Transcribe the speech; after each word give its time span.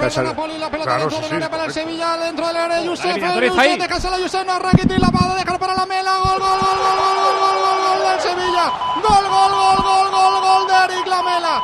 Pasa 0.00 0.22
Napoli, 0.22 0.58
la 0.58 0.70
pelota 0.70 0.88
Claro, 0.90 1.00
dentro 1.02 1.16
sí, 1.18 1.22
del 1.22 1.30
sí, 1.30 1.36
área 1.36 1.50
para 1.50 1.64
el. 1.66 1.72
Sevilla, 1.72 2.16
dentro 2.16 2.46
del 2.46 2.56
área 2.56 2.76
de 2.78 2.84
Yusef, 2.86 3.16
Yusef, 3.16 3.58
ahí. 3.58 3.78
déjasela 3.78 4.16
a 4.16 4.20
Yusef, 4.20 4.46
no 4.46 4.58
Rakitic, 4.58 4.98
la 4.98 5.10
va 5.10 5.32
a 5.32 5.34
dejar 5.36 5.58
para 5.58 5.74
la 5.74 5.86
Mela, 5.86 6.12
gol, 6.18 6.38
gol, 6.38 6.38
gol, 6.40 6.58
gol, 6.58 6.58
gol, 6.60 7.16
gol, 7.20 7.36
gol, 7.36 7.36
gol, 7.40 7.60
gol, 7.60 7.78
gol 7.84 8.00
del 8.08 8.20
Sevilla, 8.20 8.72
gol, 8.96 9.24
gol, 9.28 9.52
gol, 9.52 9.78
gol, 9.82 10.10
gol, 10.10 10.40
gol 10.40 10.66
de 10.68 10.74
Eric 10.84 11.06
Lamela, 11.06 11.62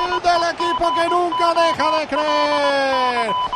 gol 0.00 0.22
del 0.22 0.42
equipo 0.54 0.94
que 0.94 1.08
nunca 1.08 1.54
deja 1.54 1.86
de 1.98 2.06
creer. 2.06 2.89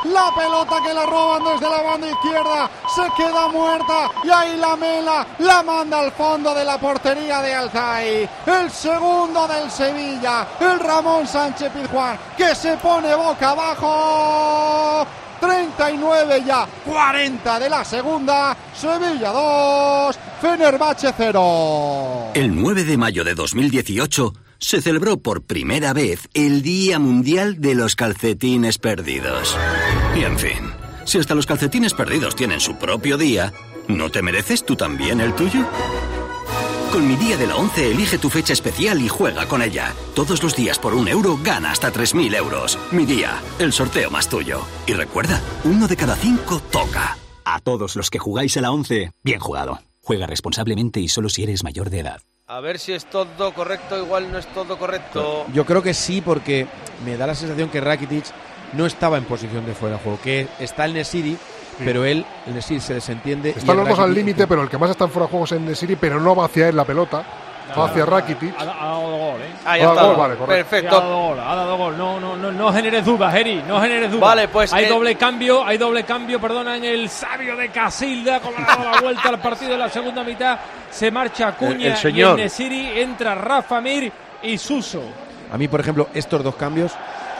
La 0.04 0.30
pelota 0.34 0.76
que 0.84 0.92
la 0.92 1.06
roban 1.06 1.44
desde 1.44 1.70
la 1.70 1.82
banda 1.82 2.10
izquierda 2.10 2.70
se 2.94 3.02
queda 3.16 3.48
muerta 3.48 4.10
y 4.22 4.30
ahí 4.30 4.56
la 4.58 4.76
mela 4.76 5.26
la 5.38 5.62
manda 5.62 6.00
al 6.00 6.12
fondo 6.12 6.54
de 6.54 6.64
la 6.64 6.78
portería 6.78 7.40
de 7.40 7.54
Alzai. 7.54 8.28
El 8.46 8.70
segundo 8.70 9.48
del 9.48 9.70
Sevilla, 9.70 10.46
el 10.60 10.78
Ramón 10.78 11.26
Sánchez 11.26 11.72
Pizjuán, 11.72 12.18
que 12.36 12.54
se 12.54 12.76
pone 12.76 13.14
boca 13.14 13.50
abajo. 13.50 15.06
39 15.40 16.42
ya, 16.46 16.66
40 16.86 17.60
de 17.60 17.70
la 17.70 17.84
segunda, 17.84 18.56
Sevilla 18.74 19.30
2, 19.30 20.18
Fenerbahce 20.40 21.12
0. 21.16 22.30
El 22.34 22.54
9 22.54 22.84
de 22.84 22.96
mayo 22.96 23.24
de 23.24 23.34
2018 23.34 24.32
se 24.58 24.80
celebró 24.80 25.18
por 25.18 25.42
primera 25.42 25.92
vez 25.92 26.28
el 26.32 26.62
Día 26.62 26.98
Mundial 26.98 27.60
de 27.60 27.74
los 27.74 27.96
Calcetines 27.96 28.78
Perdidos. 28.78 29.56
Y 30.16 30.24
en 30.24 30.38
fin, 30.38 30.70
si 31.04 31.18
hasta 31.18 31.34
los 31.34 31.46
calcetines 31.46 31.92
perdidos 31.92 32.36
tienen 32.36 32.60
su 32.60 32.76
propio 32.76 33.18
día, 33.18 33.52
¿no 33.88 34.10
te 34.10 34.22
mereces 34.22 34.64
tú 34.64 34.76
también 34.76 35.20
el 35.20 35.34
tuyo? 35.34 35.66
Con 36.92 37.08
mi 37.08 37.16
día 37.16 37.36
de 37.36 37.48
la 37.48 37.56
11 37.56 37.90
elige 37.90 38.18
tu 38.18 38.30
fecha 38.30 38.52
especial 38.52 39.00
y 39.00 39.08
juega 39.08 39.46
con 39.46 39.60
ella. 39.62 39.92
Todos 40.14 40.40
los 40.44 40.54
días 40.54 40.78
por 40.78 40.94
un 40.94 41.08
euro 41.08 41.36
gana 41.42 41.72
hasta 41.72 41.92
3.000 41.92 42.36
euros. 42.36 42.78
Mi 42.92 43.04
día, 43.04 43.40
el 43.58 43.72
sorteo 43.72 44.10
más 44.10 44.28
tuyo. 44.28 44.60
Y 44.86 44.92
recuerda, 44.92 45.40
uno 45.64 45.88
de 45.88 45.96
cada 45.96 46.14
cinco 46.14 46.60
toca. 46.70 47.18
A 47.44 47.58
todos 47.58 47.96
los 47.96 48.10
que 48.10 48.20
jugáis 48.20 48.56
a 48.56 48.60
la 48.60 48.70
11, 48.70 49.10
bien 49.24 49.40
jugado. 49.40 49.80
Juega 50.02 50.28
responsablemente 50.28 51.00
y 51.00 51.08
solo 51.08 51.28
si 51.28 51.42
eres 51.42 51.64
mayor 51.64 51.90
de 51.90 51.98
edad. 51.98 52.20
A 52.46 52.60
ver 52.60 52.78
si 52.78 52.92
es 52.92 53.06
todo 53.06 53.52
correcto, 53.54 53.98
igual 54.00 54.30
no 54.30 54.38
es 54.38 54.46
todo 54.54 54.78
correcto. 54.78 55.46
Yo 55.52 55.64
creo 55.64 55.82
que 55.82 55.94
sí, 55.94 56.20
porque 56.20 56.68
me 57.04 57.16
da 57.16 57.26
la 57.26 57.34
sensación 57.34 57.70
que 57.70 57.80
Rakitic 57.80 58.26
no 58.76 58.86
estaba 58.86 59.16
en 59.18 59.24
posición 59.24 59.64
de 59.66 59.74
fuera 59.74 59.96
de 59.96 60.02
juego, 60.02 60.18
que 60.22 60.48
está 60.58 60.84
el 60.84 60.94
Nesiri, 60.94 61.36
pero 61.78 62.04
él, 62.04 62.24
el 62.46 62.54
Nesiri 62.54 62.80
se 62.80 62.94
desentiende. 62.94 63.50
Están 63.50 63.70
el 63.70 63.76
los 63.78 63.88
dos 63.88 63.98
al 63.98 64.14
límite, 64.14 64.46
pero 64.46 64.62
el 64.62 64.68
que 64.68 64.78
más 64.78 64.90
está 64.90 65.04
en 65.04 65.10
fuera 65.10 65.26
de 65.26 65.30
juego 65.30 65.44
es 65.46 65.52
en 65.52 65.64
Nesiri, 65.66 65.96
pero 65.96 66.20
no 66.20 66.34
va 66.36 66.44
hacia 66.46 66.68
él 66.68 66.76
la 66.76 66.84
pelota. 66.84 67.24
Va 67.76 67.86
hacia 67.86 68.04
Rakitic. 68.04 68.54
Ha, 68.60 68.64
dado 68.66 69.00
gol, 69.00 69.40
¿eh? 69.40 69.46
Ah, 69.64 69.78
ya 69.78 69.88
está. 69.88 70.02
gol, 70.04 70.16
vale, 70.16 70.34
correcto. 70.36 70.44
Sí, 70.46 70.60
ha 70.60 70.70
Perfecto. 70.70 71.00
dado 71.00 71.16
gol, 71.28 71.40
ha 71.40 71.54
dado 71.56 71.76
gol. 71.78 71.98
No, 71.98 72.20
no, 72.20 72.36
no, 72.36 72.52
no 72.52 72.72
generes 72.72 73.04
dudas, 73.04 73.34
Eri, 73.34 73.62
no 73.66 73.80
generes 73.80 74.10
dudas. 74.12 74.20
Vale, 74.28 74.48
pues, 74.48 74.72
Hay 74.72 74.84
doble 74.86 75.16
cambio, 75.16 75.64
hay 75.64 75.78
doble 75.78 76.04
cambio, 76.04 76.38
perdona, 76.40 76.76
en 76.76 76.84
el 76.84 77.08
sabio 77.08 77.56
de 77.56 77.70
Casilda, 77.70 78.40
como 78.40 78.58
ha 78.58 78.76
dado 78.76 78.90
la 78.92 79.00
vuelta 79.00 79.28
al 79.30 79.40
partido 79.40 79.72
en 79.72 79.78
la 79.80 79.88
segunda 79.88 80.22
mitad. 80.22 80.58
Se 80.90 81.10
marcha 81.10 81.48
Acuña 81.48 81.86
El- 81.86 81.92
el 81.92 81.96
señor. 81.96 82.38
y 82.38 82.42
en 82.42 82.46
Nesiri 82.46 83.00
entra 83.00 83.34
Rafa 83.34 83.80
Mir 83.80 84.12
y 84.42 84.58
Suso. 84.58 85.02
A 85.50 85.56
mí, 85.56 85.66
por 85.66 85.80
ejemplo, 85.80 86.08
estos 86.14 86.44
dos 86.44 86.54
cambios, 86.56 86.92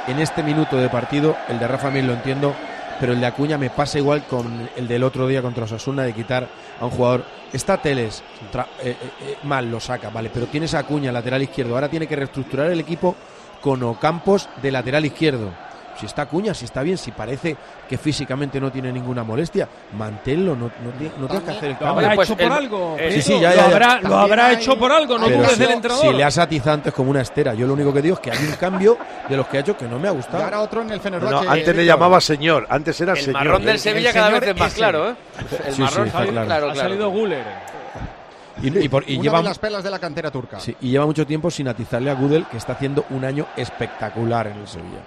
en 0.07 0.19
este 0.19 0.43
minuto 0.43 0.77
de 0.77 0.89
partido, 0.89 1.37
el 1.49 1.59
de 1.59 1.67
Rafa 1.67 1.91
Mir 1.91 2.05
lo 2.05 2.13
entiendo, 2.13 2.55
pero 3.01 3.13
el 3.13 3.21
de 3.21 3.27
Acuña 3.27 3.59
me 3.59 3.71
pasa 3.71 3.99
igual 3.99 4.25
con 4.25 4.69
el 4.77 4.87
del 4.87 5.03
otro 5.03 5.27
día 5.27 5.43
contra 5.43 5.65
Osasuna 5.65 6.03
de 6.03 6.13
quitar 6.13 6.47
a 6.81 6.85
un 6.85 6.91
jugador. 6.91 7.25
Está 7.53 7.79
Teles, 7.79 8.23
eh, 8.53 8.61
eh, 8.83 8.97
eh, 9.01 9.37
mal 9.45 9.71
lo 9.71 9.81
saca, 9.81 10.11
vale, 10.11 10.31
pero 10.33 10.47
tienes 10.47 10.75
a 10.75 10.81
Acuña, 10.81 11.13
lateral 11.13 11.43
izquierdo. 11.43 11.75
Ahora 11.75 11.89
tiene 11.89 12.07
que 12.07 12.17
reestructurar 12.17 12.71
el 12.71 12.81
equipo 12.81 13.17
con 13.61 13.83
Ocampos 13.83 14.49
de 14.61 14.71
lateral 14.71 15.05
izquierdo. 15.05 15.53
Si 15.99 16.07
está 16.07 16.23
Acuña, 16.23 16.53
si 16.55 16.65
está 16.65 16.83
bien, 16.83 16.99
si 16.99 17.13
parece 17.13 17.57
que 17.89 17.97
físicamente 17.99 18.61
no 18.61 18.73
tiene 18.73 18.91
ninguna 18.93 19.23
molestia, 19.23 19.69
manténlo, 19.97 20.57
no, 20.57 20.65
no, 20.83 20.91
ti- 20.99 21.11
no 21.19 21.27
tienes 21.27 21.45
que 21.45 21.51
hacer 21.53 21.65
el 21.65 21.73
Lo 21.73 21.79
cambio. 21.79 21.95
habrá 22.07 22.15
pues 22.17 22.29
hecho 22.31 22.37
por 22.37 22.47
el- 22.47 22.53
algo. 22.53 22.97
sí, 23.11 23.23
sí, 23.23 23.41
ya, 23.41 23.51
lo 23.51 23.57
ya, 23.57 23.57
ya. 23.57 23.65
habrá, 23.73 24.01
lo 24.01 24.19
habrá 24.19 24.53
hecho 24.53 24.79
por 24.79 24.91
algo, 24.93 25.19
no 25.19 25.29
dudes 25.29 25.59
del 25.59 25.71
entrenador. 25.71 26.07
si 26.07 26.13
le 26.13 26.25
has 26.25 26.39
atizantes 26.39 26.93
como 26.93 27.11
una 27.11 27.21
estera, 27.21 27.55
yo 27.55 27.67
lo 27.67 27.75
único 27.75 27.93
que 27.93 28.03
digo 28.03 28.15
es 28.15 28.21
que 28.21 28.31
hay 28.33 28.45
un 28.45 28.57
cambio 28.57 28.99
de 29.29 29.37
los 29.37 29.47
que 29.47 29.59
ha 29.59 29.61
hecho 29.61 29.77
que 29.77 29.87
no 29.87 29.99
me 29.99 30.09
ha 30.09 30.13
Y 30.13 30.17
gustado. 30.17 30.43
ahora 30.45 30.61
otro 30.61 30.83
en 30.83 30.91
el 30.91 30.97
No, 30.97 31.03
Fenerbahce. 31.03 31.49
antes 31.49 31.77
le 31.77 31.85
llamaba 31.87 32.21
señor, 32.21 32.67
antes 32.69 33.01
era 33.01 33.13
El 33.13 33.19
señor. 33.19 33.35
marrón 33.45 33.65
del. 33.65 33.79
Sevilla 33.79 34.09
el 34.11 34.15
cada 34.15 34.31
vez 34.31 34.43
es 34.43 34.57
más 34.59 34.69
ese. 34.69 34.77
claro, 34.77 35.11
¿eh? 35.11 35.15
El 35.39 35.47
Sí, 35.49 35.77
sí, 35.77 35.83
marrón 35.83 36.07
está 36.07 36.19
salió- 36.19 36.33
claro. 36.33 36.47
claro, 36.47 36.71
ha 36.71 36.75
salido 36.75 37.11
Guller. 37.11 37.45
Y, 38.63 38.79
y 38.85 38.89
por- 38.89 39.03
y 39.09 39.21
lleva, 39.21 39.39
de 39.39 39.45
las 39.45 39.59
pelas 39.59 39.83
de 39.83 39.91
la 39.91 39.99
cantera 39.99 40.31
turca. 40.31 40.61
sí, 40.61 40.75
y 40.81 40.91
lleva 40.91 41.05
mucho 41.07 41.27
tiempo 41.27 41.51
sin 41.51 41.67
atizarle 41.69 42.11
a 42.11 42.15
Gudel, 42.15 42.47
que 42.47 42.57
está 42.57 42.73
haciendo 42.75 43.05
un 43.11 43.25
año 43.25 43.47
espectacular 43.57 44.47
en 44.47 44.59
el 44.59 44.69
Sevilla. 44.69 45.01